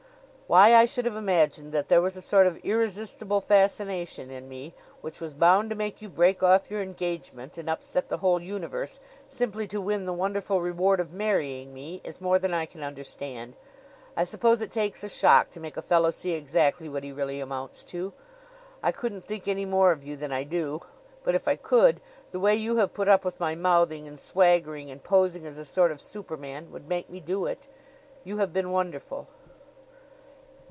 "Why 0.47 0.75
I 0.75 0.83
should 0.83 1.05
have 1.05 1.15
imagined 1.15 1.71
that 1.71 1.87
there 1.87 2.01
was 2.01 2.17
a 2.17 2.21
sort 2.21 2.45
of 2.45 2.57
irresistible 2.57 3.39
fascination 3.39 4.29
in 4.29 4.49
me, 4.49 4.73
which 4.99 5.21
was 5.21 5.33
bound 5.33 5.69
to 5.69 5.77
make 5.77 6.01
you 6.01 6.09
break 6.09 6.43
off 6.43 6.69
your 6.69 6.81
engagement 6.81 7.57
and 7.57 7.69
upset 7.69 8.09
the 8.09 8.17
whole 8.17 8.41
universe 8.41 8.99
simply 9.29 9.65
to 9.67 9.79
win 9.79 10.03
the 10.03 10.11
wonderful 10.11 10.59
reward 10.59 10.99
of 10.99 11.13
marrying 11.13 11.73
me, 11.73 12.01
is 12.03 12.19
more 12.19 12.37
than 12.37 12.53
I 12.53 12.65
can 12.65 12.83
understand. 12.83 13.55
I 14.17 14.25
suppose 14.25 14.61
it 14.61 14.73
takes 14.73 15.05
a 15.05 15.07
shock 15.07 15.51
to 15.51 15.61
make 15.61 15.77
a 15.77 15.81
fellow 15.81 16.11
see 16.11 16.31
exactly 16.31 16.89
what 16.89 17.05
he 17.05 17.13
really 17.13 17.39
amounts 17.39 17.81
to. 17.85 18.11
I 18.83 18.91
couldn't 18.91 19.25
think 19.25 19.47
any 19.47 19.63
more 19.63 19.93
of 19.93 20.03
you 20.03 20.17
than 20.17 20.33
I 20.33 20.43
do; 20.43 20.81
but, 21.23 21.33
if 21.33 21.47
I 21.47 21.55
could, 21.55 22.01
the 22.31 22.41
way 22.41 22.55
you 22.57 22.75
have 22.75 22.93
put 22.93 23.07
up 23.07 23.23
with 23.23 23.39
my 23.39 23.55
mouthing 23.55 24.05
and 24.05 24.19
swaggering 24.19 24.91
and 24.91 25.01
posing 25.01 25.45
as 25.47 25.57
a 25.57 25.63
sort 25.63 25.93
of 25.93 26.01
superman, 26.01 26.73
would 26.73 26.89
make 26.89 27.09
me 27.09 27.21
do 27.21 27.45
it. 27.45 27.69
You 28.25 28.39
have 28.39 28.51
been 28.51 28.71
wonderful!" 28.71 29.29